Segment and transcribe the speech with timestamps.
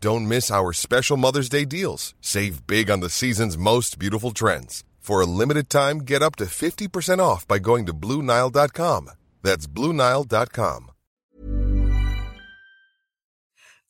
[0.00, 2.14] Don't miss our special Mother's Day deals.
[2.20, 4.84] Save big on the season's most beautiful trends.
[5.00, 9.10] For a limited time, get up to 50% off by going to Bluenile.com.
[9.42, 10.90] That's Bluenile.com.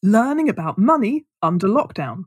[0.00, 2.24] Learning about money under lockdown.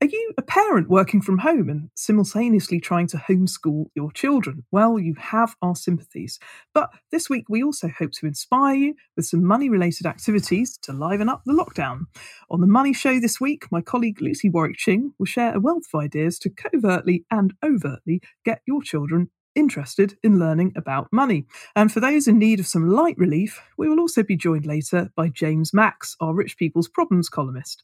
[0.00, 4.64] Are you a parent working from home and simultaneously trying to homeschool your children?
[4.70, 6.38] Well, you have our sympathies.
[6.74, 10.92] But this week, we also hope to inspire you with some money related activities to
[10.92, 12.06] liven up the lockdown.
[12.50, 15.84] On The Money Show this week, my colleague Lucy Warwick Ching will share a wealth
[15.92, 21.46] of ideas to covertly and overtly get your children interested in learning about money.
[21.76, 25.10] And for those in need of some light relief, we will also be joined later
[25.16, 27.82] by James Max, our Rich People's Problems columnist.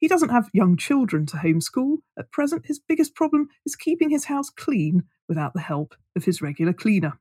[0.00, 1.98] He doesn't have young children to homeschool.
[2.18, 6.40] At present, his biggest problem is keeping his house clean without the help of his
[6.40, 7.18] regular cleaner.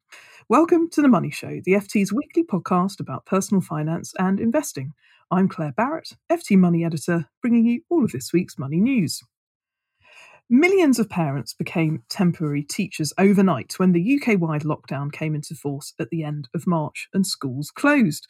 [0.48, 4.94] Welcome to The Money Show, the FT's weekly podcast about personal finance and investing.
[5.30, 9.24] I'm Claire Barrett, FT Money Editor, bringing you all of this week's money news.
[10.52, 15.94] Millions of parents became temporary teachers overnight when the UK wide lockdown came into force
[16.00, 18.25] at the end of March and schools closed.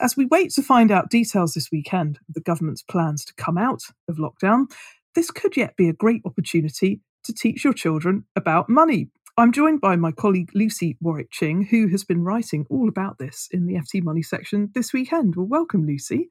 [0.00, 3.58] As we wait to find out details this weekend of the government's plans to come
[3.58, 4.72] out of lockdown,
[5.14, 9.10] this could yet be a great opportunity to teach your children about money.
[9.36, 13.46] I'm joined by my colleague Lucy Warwick Ching, who has been writing all about this
[13.50, 15.36] in the FT Money section this weekend.
[15.36, 16.30] Well, welcome, Lucy.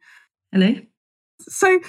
[0.51, 0.77] Hello.
[1.41, 1.79] So,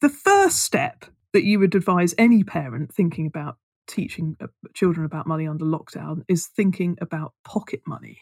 [0.00, 3.56] the first step that you would advise any parent thinking about
[3.86, 8.18] teaching uh, children about money under lockdown is thinking about pocket money.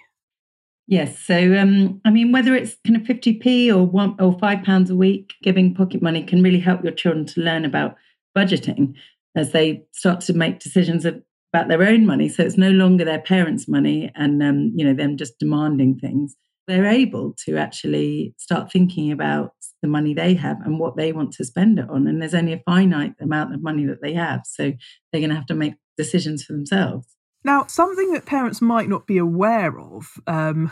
[0.86, 1.18] Yes.
[1.18, 4.96] So, um, I mean, whether it's kind of 50p or one or five pounds a
[4.96, 7.96] week, giving pocket money can really help your children to learn about
[8.36, 8.94] budgeting
[9.34, 12.28] as they start to make decisions about their own money.
[12.28, 16.36] So it's no longer their parents' money and, um, you know, them just demanding things.
[16.66, 19.52] They're able to actually start thinking about
[19.82, 22.06] the money they have and what they want to spend it on.
[22.06, 24.40] And there's only a finite amount of money that they have.
[24.44, 24.72] So
[25.12, 27.06] they're going to have to make decisions for themselves.
[27.44, 30.70] Now, something that parents might not be aware of, um,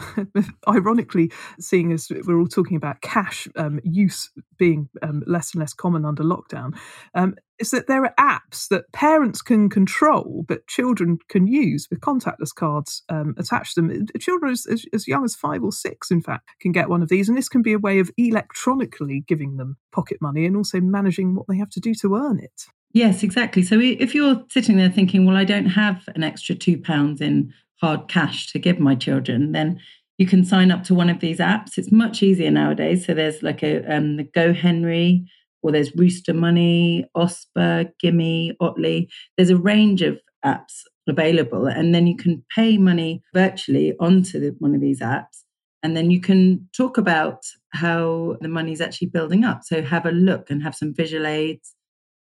[0.68, 5.74] ironically, seeing as we're all talking about cash um, use being um, less and less
[5.74, 6.74] common under lockdown,
[7.14, 12.00] um, is that there are apps that parents can control but children can use with
[12.00, 14.06] contactless cards um, attached to them.
[14.18, 17.28] Children as, as, young as five or six, in fact, can get one of these.
[17.28, 21.34] And this can be a way of electronically giving them pocket money and also managing
[21.34, 22.66] what they have to do to earn it.
[22.92, 23.62] Yes, exactly.
[23.62, 27.54] So if you're sitting there thinking, well, I don't have an extra two pounds in
[27.80, 29.80] hard cash to give my children, then
[30.18, 31.78] you can sign up to one of these apps.
[31.78, 33.06] It's much easier nowadays.
[33.06, 35.24] So there's like a um, the GoHenry,
[35.62, 39.08] or there's Rooster Money, Osper, Gimi, Otley.
[39.36, 44.54] There's a range of apps available, and then you can pay money virtually onto the,
[44.58, 45.44] one of these apps,
[45.82, 49.62] and then you can talk about how the money is actually building up.
[49.64, 51.74] So have a look and have some visual aids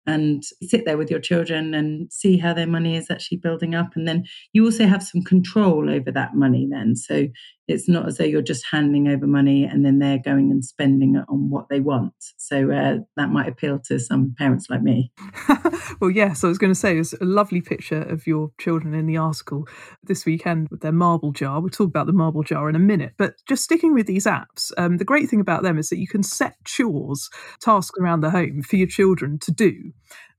[0.06, 3.96] and sit there with your children and see how their money is actually building up.
[3.96, 6.94] And then you also have some control over that money, then.
[6.94, 7.26] So
[7.68, 11.16] it's not as though you're just handing over money and then they're going and spending
[11.16, 12.14] it on what they want.
[12.36, 15.12] So uh, that might appeal to some parents like me.
[16.00, 19.06] well, yes, I was going to say it's a lovely picture of your children in
[19.06, 19.66] the article
[20.04, 21.60] this weekend with their marble jar.
[21.60, 24.70] We'll talk about the marble jar in a minute, but just sticking with these apps,
[24.78, 27.28] um, the great thing about them is that you can set chores,
[27.60, 29.92] tasks around the home for your children to do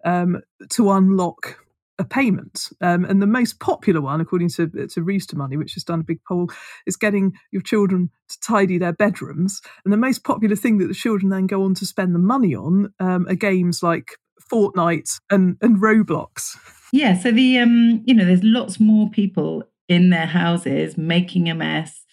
[0.06, 1.60] um, to unlock
[2.00, 2.70] a payment.
[2.82, 6.04] Um, and the most popular one, according to, to Rooster Money, which has done a
[6.04, 6.50] big poll,
[6.86, 9.62] is getting your children to tidy their bedrooms.
[9.84, 12.56] And the most popular thing that the children then go on to spend the money
[12.56, 14.12] on um, are games like
[14.52, 16.58] Fortnite and, and Roblox.
[16.94, 21.56] Yeah, so the um, you know, there's lots more people in their houses making a
[21.56, 22.04] mess,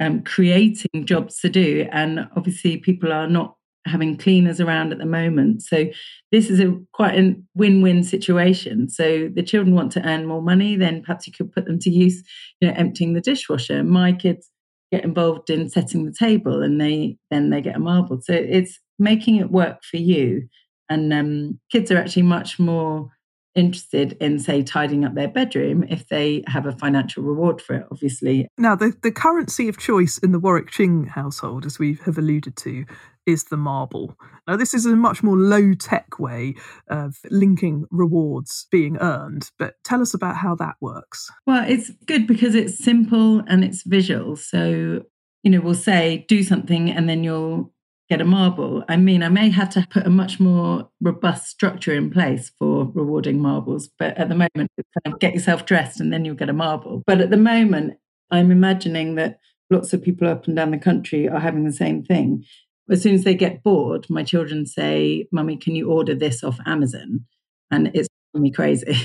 [0.00, 5.06] um, creating jobs to do, and obviously people are not having cleaners around at the
[5.06, 5.62] moment.
[5.62, 5.86] So
[6.32, 8.88] this is a quite a win-win situation.
[8.88, 11.90] So the children want to earn more money, then perhaps you could put them to
[11.90, 12.22] use,
[12.60, 13.84] you know, emptying the dishwasher.
[13.84, 14.50] My kids
[14.90, 18.20] get involved in setting the table and they then they get a marble.
[18.22, 20.48] So it's making it work for you.
[20.88, 23.10] And um, kids are actually much more
[23.54, 27.86] interested in, say, tidying up their bedroom if they have a financial reward for it,
[27.90, 28.48] obviously.
[28.58, 32.56] Now, the, the currency of choice in the Warwick Ching household, as we have alluded
[32.56, 32.84] to,
[33.26, 34.16] is the marble.
[34.46, 36.54] Now, this is a much more low tech way
[36.88, 41.30] of linking rewards being earned, but tell us about how that works.
[41.46, 44.36] Well, it's good because it's simple and it's visual.
[44.36, 45.02] So,
[45.42, 47.72] you know, we'll say do something and then you'll
[48.10, 48.84] get a marble.
[48.88, 52.92] I mean, I may have to put a much more robust structure in place for
[52.94, 54.70] rewarding marbles, but at the moment,
[55.04, 57.02] kind of get yourself dressed and then you'll get a marble.
[57.06, 57.94] But at the moment,
[58.30, 59.38] I'm imagining that
[59.70, 62.44] lots of people up and down the country are having the same thing.
[62.90, 66.58] As soon as they get bored, my children say, Mummy, can you order this off
[66.66, 67.24] Amazon?
[67.70, 68.96] And it's me crazy.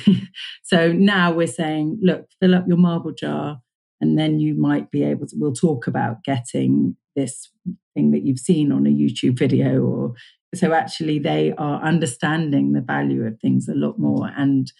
[0.63, 3.61] so now we're saying, look, fill up your marble jar
[4.01, 7.49] and then you might be able to we'll talk about getting this
[7.93, 10.13] thing that you've seen on a youtube video or
[10.55, 14.71] so actually they are understanding the value of things a lot more and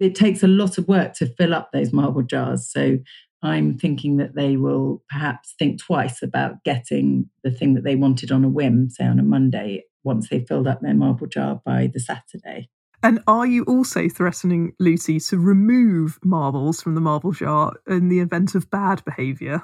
[0.00, 2.98] it takes a lot of work to fill up those marble jars so
[3.42, 8.30] i'm thinking that they will perhaps think twice about getting the thing that they wanted
[8.30, 11.88] on a whim say on a monday once they filled up their marble jar by
[11.92, 12.68] the saturday
[13.02, 18.18] and are you also threatening Lucy to remove marbles from the marble jar in the
[18.18, 19.62] event of bad behaviour?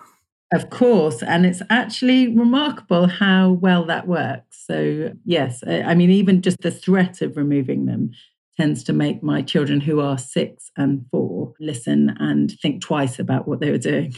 [0.53, 1.21] Of course.
[1.23, 4.65] And it's actually remarkable how well that works.
[4.67, 8.13] So, yes, I mean, even just the threat of removing them
[8.57, 13.49] tends to make my children who are six and four listen and think twice about
[13.49, 14.15] what they were doing.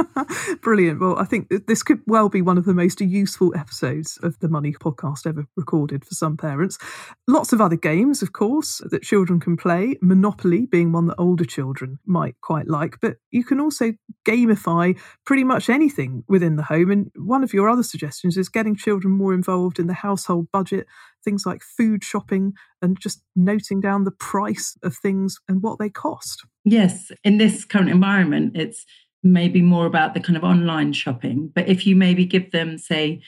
[0.62, 1.00] Brilliant.
[1.00, 4.48] Well, I think this could well be one of the most useful episodes of the
[4.48, 6.78] Money podcast ever recorded for some parents.
[7.26, 11.44] Lots of other games, of course, that children can play, Monopoly being one that older
[11.44, 13.92] children might quite like, but you can also
[14.26, 16.90] gamify pretty much anything within the home.
[16.90, 20.86] And one of your other suggestions is getting children more involved in the household budget
[21.24, 22.52] things like food shopping
[22.82, 26.44] and just noting down the price of things and what they cost.
[26.64, 28.84] Yes, in this current environment, it's
[29.22, 31.50] maybe more about the kind of online shopping.
[31.54, 33.22] But if you maybe give them, say,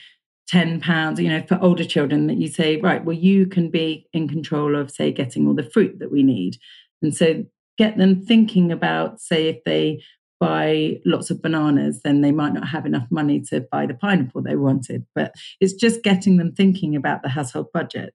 [0.47, 4.05] 10 pounds you know for older children that you say right well you can be
[4.11, 6.57] in control of say getting all the fruit that we need
[7.01, 7.45] and so
[7.77, 10.03] get them thinking about say if they
[10.43, 14.41] buy lots of bananas, then they might not have enough money to buy the pineapple
[14.41, 15.05] they wanted.
[15.15, 18.13] But it's just getting them thinking about the household budget.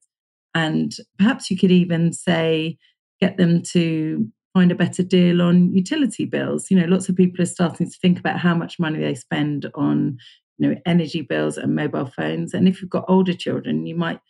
[0.54, 2.76] And perhaps you could even say,
[3.19, 6.70] get them to find a better deal on utility bills.
[6.70, 9.70] You know, lots of people are starting to think about how much money they spend
[9.74, 10.19] on,
[10.58, 12.52] you know, energy bills and mobile phones.
[12.52, 14.20] And if you've got older children, you might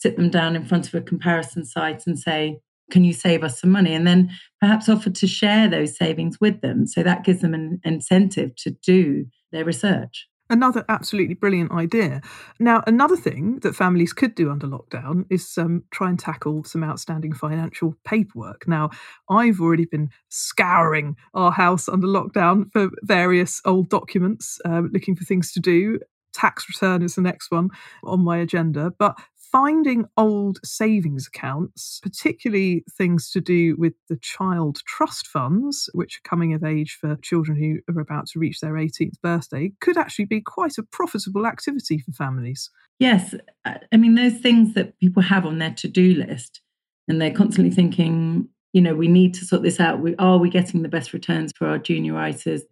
[0.00, 2.58] sit them down in front of a comparison site and say,
[2.90, 3.94] can you save us some money?
[3.94, 6.86] And then perhaps offer to share those savings with them.
[6.86, 10.28] So that gives them an incentive to do their research.
[10.50, 12.20] Another absolutely brilliant idea.
[12.60, 16.84] Now, another thing that families could do under lockdown is um, try and tackle some
[16.84, 18.68] outstanding financial paperwork.
[18.68, 18.90] Now,
[19.30, 25.24] I've already been scouring our house under lockdown for various old documents, uh, looking for
[25.24, 25.98] things to do
[26.34, 27.70] tax return is the next one
[28.02, 28.92] on my agenda.
[28.98, 29.16] But
[29.54, 36.28] finding old savings accounts, particularly things to do with the child trust funds, which are
[36.28, 40.24] coming of age for children who are about to reach their 18th birthday, could actually
[40.24, 42.68] be quite a profitable activity for families.
[42.98, 43.32] Yes.
[43.64, 46.60] Uh, I mean, those things that people have on their to do list,
[47.06, 50.00] and they're constantly thinking, you know, we need to sort this out.
[50.00, 52.62] We, are we getting the best returns for our junior ISAs?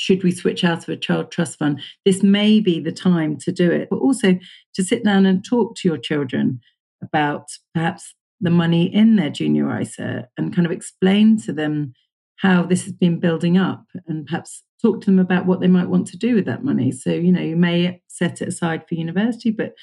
[0.00, 1.78] should we switch out of a child trust fund?
[2.06, 4.38] This may be the time to do it, but also
[4.74, 6.60] to sit down and talk to your children
[7.02, 11.92] about perhaps the money in their junior ISA and kind of explain to them
[12.36, 15.88] how this has been building up and perhaps talk to them about what they might
[15.88, 16.90] want to do with that money.
[16.90, 19.74] So, you know, you may set it aside for university, but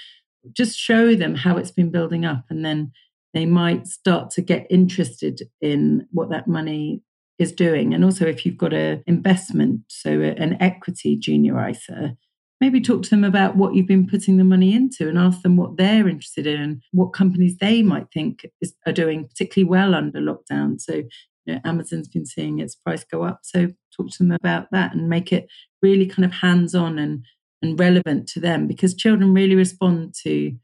[0.53, 2.91] just show them how it's been building up and then
[3.33, 7.03] they might start to get interested in what that money
[7.37, 7.93] is doing.
[7.93, 12.17] And also, if you've got an investment, so an equity junior ISA,
[12.59, 15.57] maybe talk to them about what you've been putting the money into and ask them
[15.57, 19.93] what they're interested in and what companies they might think is, are doing particularly well
[19.93, 20.79] under lockdown.
[20.79, 20.95] So,
[21.45, 23.39] you know, Amazon's been seeing its price go up.
[23.43, 25.47] So, talk to them about that and make it
[25.81, 27.25] really kind of hands on and,
[27.61, 30.55] and relevant to them because children really respond to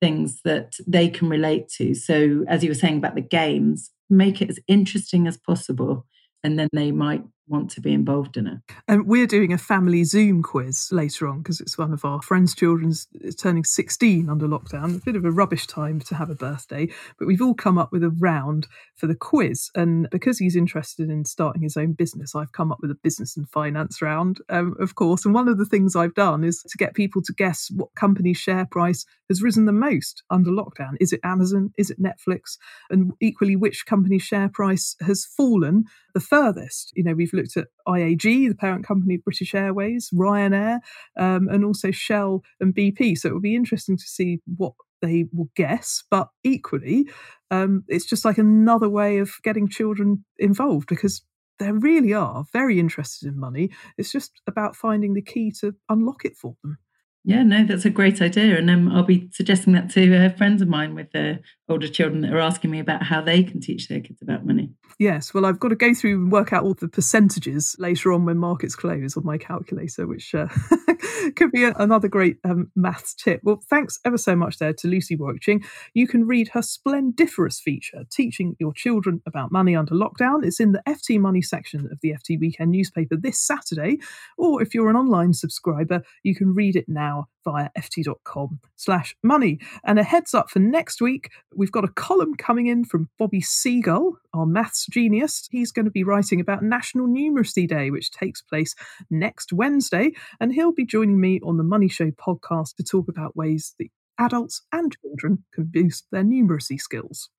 [0.00, 1.94] things that they can relate to.
[1.94, 6.06] So, as you were saying about the games, make it as interesting as possible.
[6.44, 8.58] And then they might want to be involved in it.
[8.86, 12.54] And we're doing a family Zoom quiz later on because it's one of our friends'
[12.54, 13.06] children's
[13.38, 14.96] turning 16 under lockdown.
[14.96, 16.88] A bit of a rubbish time to have a birthday,
[17.18, 19.70] but we've all come up with a round for the quiz.
[19.74, 23.36] And because he's interested in starting his own business, I've come up with a business
[23.36, 25.24] and finance round, um, of course.
[25.24, 28.38] And one of the things I've done is to get people to guess what company's
[28.38, 30.96] share price has risen the most under lockdown.
[31.00, 31.72] Is it Amazon?
[31.76, 32.56] Is it Netflix?
[32.90, 36.92] And equally, which company's share price has fallen the furthest?
[36.94, 40.80] You know, we've looked at IAG, the parent company of British Airways, Ryanair,
[41.16, 43.16] um, and also Shell and BP.
[43.16, 46.04] So it will be interesting to see what they will guess.
[46.10, 47.08] But equally,
[47.50, 51.22] um, it's just like another way of getting children involved because
[51.58, 53.70] they really are very interested in money.
[53.96, 56.78] It's just about finding the key to unlock it for them.
[57.24, 58.56] Yeah, no, that's a great idea.
[58.56, 61.34] And um, I'll be suggesting that to uh, friends of mine with uh,
[61.68, 64.70] older children that are asking me about how they can teach their kids about money.
[64.98, 68.24] Yes, well, I've got to go through and work out all the percentages later on
[68.24, 70.48] when markets close on my calculator, which uh,
[71.36, 73.40] could be a, another great um, maths tip.
[73.44, 75.62] Well, thanks ever so much there to Lucy Warwick Ching.
[75.94, 80.44] You can read her splendiferous feature, Teaching Your Children About Money Under Lockdown.
[80.44, 83.98] It's in the FT Money section of the FT Weekend newspaper this Saturday.
[84.36, 87.07] Or if you're an online subscriber, you can read it now
[87.44, 89.58] via ft.com slash money.
[89.84, 93.40] And a heads up for next week, we've got a column coming in from Bobby
[93.40, 95.48] Seagull, our maths genius.
[95.50, 98.74] He's going to be writing about National Numeracy Day, which takes place
[99.10, 100.12] next Wednesday.
[100.40, 103.88] And he'll be joining me on the Money Show podcast to talk about ways that
[104.18, 107.30] adults and children can boost their numeracy skills.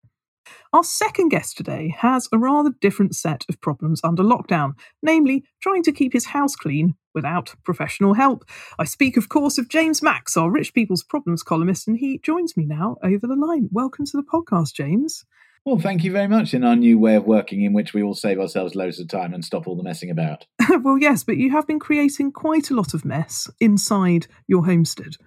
[0.73, 5.83] Our second guest today has a rather different set of problems under lockdown, namely trying
[5.83, 8.45] to keep his house clean without professional help.
[8.79, 12.55] I speak, of course, of James Max, our Rich People's Problems columnist, and he joins
[12.55, 13.67] me now over the line.
[13.73, 15.25] Welcome to the podcast, James.
[15.65, 18.13] Well, thank you very much in our new way of working, in which we all
[18.13, 20.45] save ourselves loads of time and stop all the messing about.
[20.81, 25.17] well, yes, but you have been creating quite a lot of mess inside your homestead.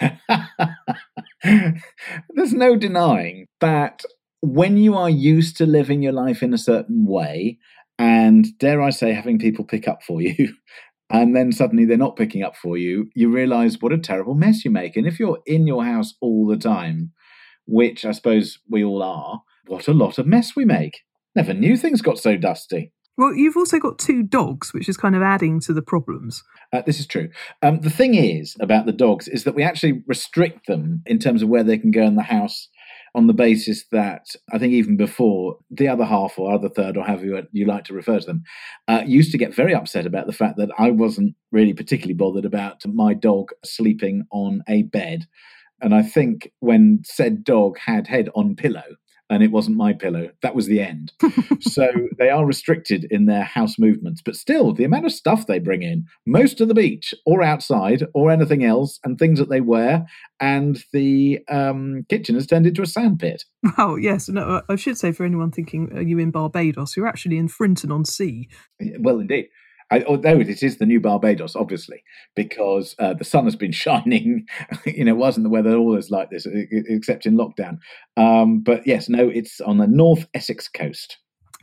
[1.44, 4.02] There's no denying that
[4.40, 7.58] when you are used to living your life in a certain way,
[7.98, 10.54] and dare I say, having people pick up for you,
[11.10, 14.64] and then suddenly they're not picking up for you, you realize what a terrible mess
[14.64, 14.96] you make.
[14.96, 17.12] And if you're in your house all the time,
[17.66, 21.00] which I suppose we all are, what a lot of mess we make.
[21.34, 22.92] Never knew things got so dusty.
[23.16, 26.42] Well, you've also got two dogs, which is kind of adding to the problems.
[26.72, 27.28] Uh, this is true.
[27.62, 31.42] Um, the thing is about the dogs is that we actually restrict them in terms
[31.42, 32.68] of where they can go in the house
[33.14, 37.04] on the basis that I think even before the other half or other third or
[37.04, 38.42] however you, you like to refer to them
[38.88, 42.44] uh, used to get very upset about the fact that I wasn't really particularly bothered
[42.44, 45.26] about my dog sleeping on a bed.
[45.80, 48.82] And I think when said dog had head on pillow,
[49.34, 50.30] and it wasn't my pillow.
[50.42, 51.12] That was the end.
[51.60, 51.88] so
[52.18, 55.82] they are restricted in their house movements, but still, the amount of stuff they bring
[55.82, 60.06] in, most of the beach or outside or anything else, and things that they wear,
[60.40, 63.44] and the um, kitchen has turned into a sandpit.
[63.78, 64.28] Oh yes.
[64.28, 66.96] No, I should say for anyone thinking, are you in Barbados?
[66.96, 68.48] You're actually in Frinton on Sea.
[68.98, 69.48] Well, indeed.
[69.94, 72.02] I, although it is the new Barbados, obviously,
[72.34, 74.46] because uh, the sun has been shining.
[74.86, 77.78] you know, wasn't the weather always like this, except in lockdown.
[78.16, 81.18] Um, but yes, no, it's on the North Essex coast.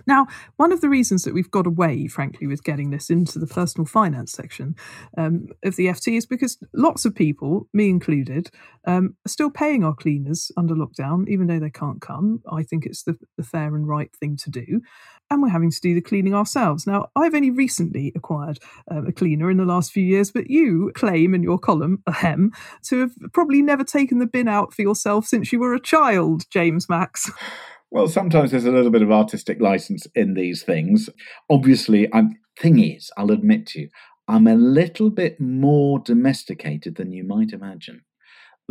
[0.07, 0.27] Now,
[0.57, 3.85] one of the reasons that we've got away, frankly, with getting this into the personal
[3.85, 4.75] finance section
[5.17, 8.49] um, of the FT is because lots of people, me included,
[8.87, 12.41] um, are still paying our cleaners under lockdown, even though they can't come.
[12.51, 14.81] I think it's the, the fair and right thing to do.
[15.29, 16.85] And we're having to do the cleaning ourselves.
[16.85, 20.91] Now, I've only recently acquired um, a cleaner in the last few years, but you
[20.93, 22.51] claim in your column, ahem,
[22.87, 26.49] to have probably never taken the bin out for yourself since you were a child,
[26.49, 27.31] James Max.
[27.91, 31.09] Well, sometimes there's a little bit of artistic license in these things.
[31.49, 33.89] Obviously, I'm thing is, I'll admit to you,
[34.27, 38.03] I'm a little bit more domesticated than you might imagine.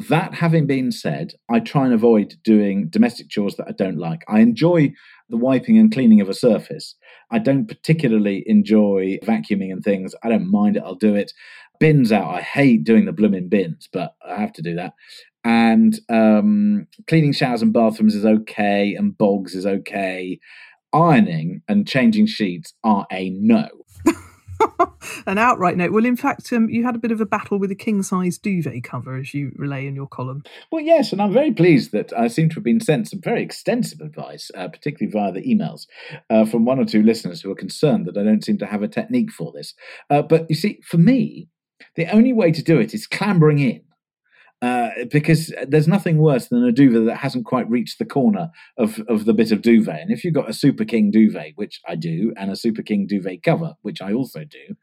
[0.09, 4.23] That having been said, I try and avoid doing domestic chores that I don't like.
[4.29, 4.93] I enjoy
[5.29, 6.95] the wiping and cleaning of a surface.
[7.31, 10.15] I don't particularly enjoy vacuuming and things.
[10.23, 11.33] I don't mind it, I'll do it.
[11.79, 14.93] Bins out, I hate doing the blooming bins, but I have to do that
[15.45, 20.39] and um, cleaning showers and bathrooms is okay, and bogs is okay.
[20.93, 23.69] Ironing and changing sheets are a no.
[25.27, 25.93] An outright note.
[25.93, 28.39] Well, in fact, um, you had a bit of a battle with a king size
[28.39, 30.43] duvet cover, as you relay in your column.
[30.71, 33.43] Well, yes, and I'm very pleased that I seem to have been sent some very
[33.43, 35.87] extensive advice, uh, particularly via the emails,
[36.29, 38.83] uh, from one or two listeners who are concerned that I don't seem to have
[38.83, 39.75] a technique for this.
[40.09, 41.49] Uh, but you see, for me,
[41.97, 43.83] the only way to do it is clambering in
[44.63, 49.01] Uh, because there's nothing worse than a duvet that hasn't quite reached the corner of,
[49.09, 50.01] of the bit of duvet.
[50.01, 53.07] And if you've got a Super King duvet, which I do, and a Super King
[53.07, 54.77] duvet cover, which I also do,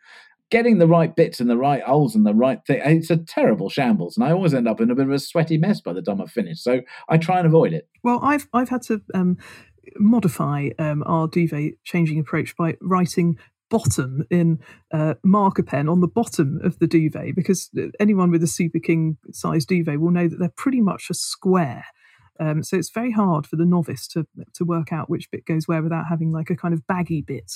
[0.50, 3.69] getting the right bits and the right holes and the right thing, it's a terrible
[3.69, 4.17] shambles.
[4.17, 6.22] And I always end up in a bit of a sweaty mess by the time
[6.22, 6.63] I've finished.
[6.63, 7.88] So I try and avoid it.
[8.03, 9.38] Well, I've I've had to um,
[9.98, 13.38] modify um, our duvet changing approach by writing
[13.69, 14.59] bottom in
[14.93, 17.69] uh, marker pen on the bottom of the duvet because
[18.00, 21.86] anyone with a Super King size duvet will know that they're pretty much a square.
[22.39, 25.67] Um, so it's very hard for the novice to to work out which bit goes
[25.67, 27.51] where without having like a kind of baggy bit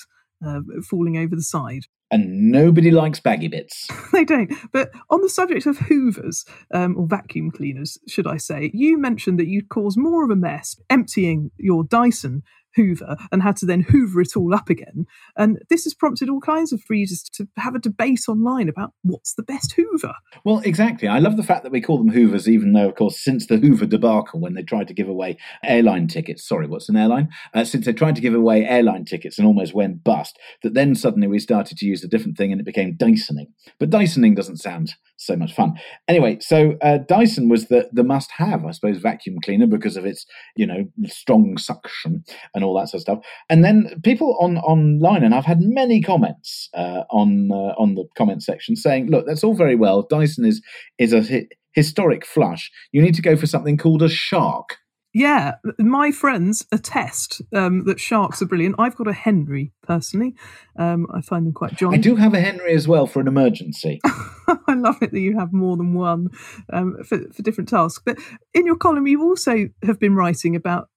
[0.46, 1.84] uh, falling over the side.
[2.10, 3.88] And nobody likes baggy bits.
[4.12, 4.52] they don't.
[4.74, 9.40] But on the subject of hoovers, um, or vacuum cleaners, should I say, you mentioned
[9.40, 12.44] that you'd cause more of a mess emptying your Dyson
[12.76, 15.06] Hoover and had to then hoover it all up again.
[15.36, 19.34] And this has prompted all kinds of readers to have a debate online about what's
[19.34, 20.14] the best Hoover.
[20.44, 21.08] Well, exactly.
[21.08, 23.58] I love the fact that we call them Hoovers, even though, of course, since the
[23.58, 27.30] Hoover debacle, when they tried to give away airline tickets, sorry, what's an airline?
[27.54, 30.96] Uh, since they tried to give away airline tickets and almost went bust, that then
[30.96, 33.48] suddenly we started to use a different thing and it became Dysoning.
[33.80, 35.74] But Dysoning doesn't sound so much fun.
[36.08, 40.06] Anyway, so uh, Dyson was the the must have, I suppose, vacuum cleaner because of
[40.06, 40.26] its
[40.56, 42.24] you know strong suction
[42.56, 43.20] and all that sort of stuff.
[43.50, 48.06] And then people on online, and I've had many comments uh, on uh, on the
[48.18, 50.04] comment section saying, "Look, that's all very well.
[50.04, 50.62] Dyson is
[50.98, 52.72] is a hi- historic flush.
[52.92, 54.78] You need to go for something called a shark."
[55.14, 58.76] Yeah, my friends attest um, that sharks are brilliant.
[58.80, 60.36] I've got a Henry personally.
[60.80, 61.98] Um, I find them quite jolly.
[61.98, 64.00] I do have a Henry as well for an emergency.
[64.06, 66.30] I love it that you have more than one
[66.72, 68.02] um, for, for different tasks.
[68.06, 68.20] But
[68.54, 70.88] in your column, you also have been writing about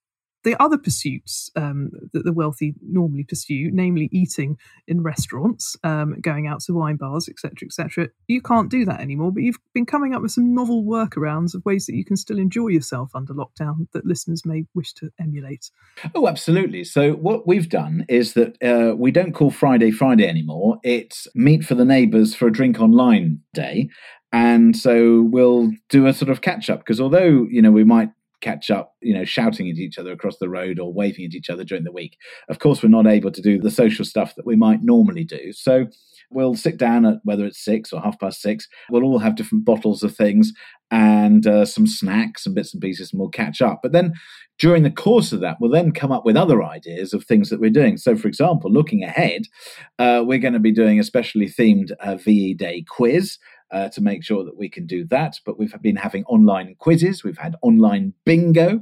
[0.44, 6.46] the other pursuits um, that the wealthy normally pursue, namely eating in restaurants, um, going
[6.46, 9.32] out to wine bars, etc., etc., you can't do that anymore.
[9.32, 12.38] But you've been coming up with some novel workarounds of ways that you can still
[12.38, 15.70] enjoy yourself under lockdown that listeners may wish to emulate.
[16.14, 16.84] Oh, absolutely.
[16.84, 20.78] So what we've done is that uh, we don't call Friday Friday anymore.
[20.84, 23.88] It's meet for the neighbours for a drink online day.
[24.32, 28.10] And so we'll do a sort of catch up because although, you know, we might
[28.44, 31.48] catch up, you know, shouting at each other across the road or waving at each
[31.48, 32.18] other during the week.
[32.48, 35.52] Of course, we're not able to do the social stuff that we might normally do.
[35.52, 35.86] So
[36.30, 38.68] we'll sit down at whether it's six or half past six.
[38.90, 40.52] We'll all have different bottles of things
[40.90, 43.80] and uh, some snacks and bits and pieces, and we'll catch up.
[43.82, 44.12] But then
[44.58, 47.60] during the course of that, we'll then come up with other ideas of things that
[47.60, 47.96] we're doing.
[47.96, 49.42] So, for example, looking ahead,
[49.98, 53.38] uh, we're going to be doing a specially themed uh, VE Day quiz
[53.74, 55.38] uh, to make sure that we can do that.
[55.44, 58.80] But we've been having online quizzes, we've had online bingo,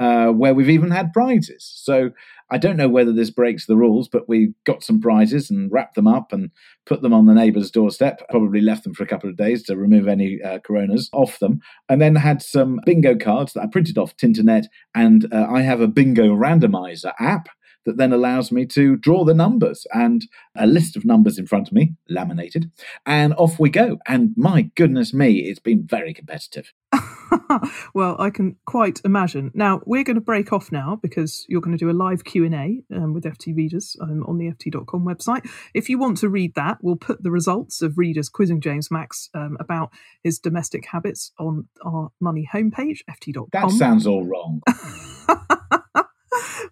[0.00, 1.72] uh, where we've even had prizes.
[1.76, 2.10] So
[2.50, 5.94] I don't know whether this breaks the rules, but we got some prizes and wrapped
[5.94, 6.50] them up and
[6.84, 8.20] put them on the neighbour's doorstep.
[8.28, 11.60] Probably left them for a couple of days to remove any uh, coronas off them,
[11.88, 14.64] and then had some bingo cards that I printed off Tinternet.
[14.94, 17.48] And uh, I have a bingo randomizer app
[17.84, 21.68] that then allows me to draw the numbers and a list of numbers in front
[21.68, 22.70] of me, laminated,
[23.06, 23.98] and off we go.
[24.06, 26.72] And my goodness me, it's been very competitive.
[27.94, 29.50] well, I can quite imagine.
[29.54, 32.44] Now we're going to break off now because you're going to do a live Q
[32.44, 35.48] and A um, with FT readers um, on the FT.com website.
[35.74, 39.30] If you want to read that, we'll put the results of readers quizzing James Max
[39.34, 39.90] um, about
[40.22, 43.48] his domestic habits on our money homepage, FT.com.
[43.52, 44.62] That sounds all wrong.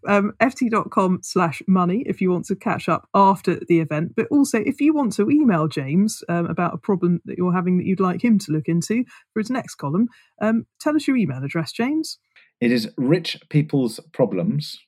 [0.07, 4.15] um, ft.com slash money if you want to catch up after the event.
[4.17, 7.79] But also, if you want to email James um, about a problem that you're having
[7.79, 10.09] that you'd like him to look into for his next column,
[10.41, 12.19] um, tell us your email address, James.
[12.61, 14.79] It is rich people's problems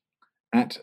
[0.53, 0.79] at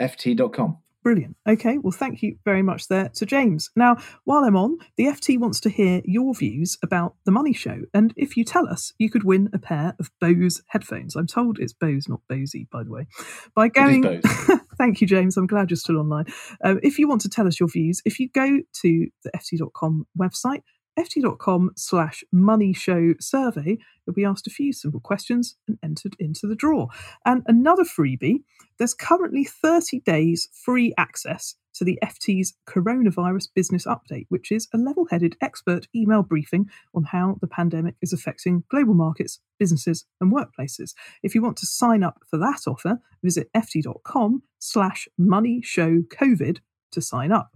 [0.00, 0.78] ft.com.
[1.02, 1.36] Brilliant.
[1.48, 3.70] Okay, well, thank you very much there to James.
[3.76, 7.82] Now, while I'm on, the FT wants to hear your views about the money show.
[7.94, 11.14] And if you tell us, you could win a pair of Bose headphones.
[11.14, 13.06] I'm told it's Bose, not Bosey, by the way.
[13.54, 14.22] By going.
[14.78, 15.36] thank you, James.
[15.36, 16.26] I'm glad you're still online.
[16.64, 20.06] Um, if you want to tell us your views, if you go to the FT.com
[20.18, 20.62] website,
[20.98, 26.46] ft.com slash money show survey, you'll be asked a few simple questions and entered into
[26.46, 26.88] the draw.
[27.24, 28.42] And another freebie,
[28.78, 34.78] there's currently 30 days free access to the FT's coronavirus business update, which is a
[34.78, 40.32] level headed expert email briefing on how the pandemic is affecting global markets, businesses, and
[40.32, 40.94] workplaces.
[41.22, 46.58] If you want to sign up for that offer, visit ft.com slash money show COVID
[46.92, 47.50] to sign up.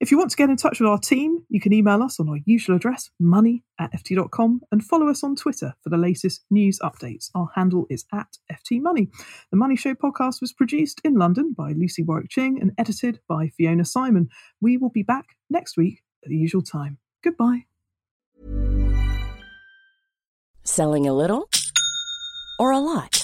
[0.00, 2.28] If you want to get in touch with our team, you can email us on
[2.28, 6.80] our usual address, money at ft.com, and follow us on Twitter for the latest news
[6.80, 7.30] updates.
[7.34, 9.08] Our handle is at ftmoney.
[9.50, 13.48] The Money Show podcast was produced in London by Lucy Warwick Ching and edited by
[13.48, 14.28] Fiona Simon.
[14.60, 16.98] We will be back next week at the usual time.
[17.22, 17.66] Goodbye.
[20.64, 21.48] Selling a little
[22.58, 23.23] or a lot?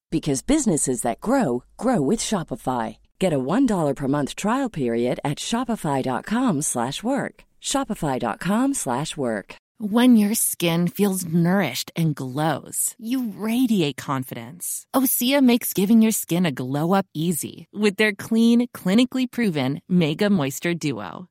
[0.11, 2.97] because businesses that grow grow with Shopify.
[3.17, 7.35] Get a $1 per month trial period at shopify.com/work.
[7.61, 9.55] shopify.com/work.
[9.83, 14.85] When your skin feels nourished and glows, you radiate confidence.
[14.93, 20.29] Osea makes giving your skin a glow up easy with their clean, clinically proven Mega
[20.29, 21.30] Moisture Duo.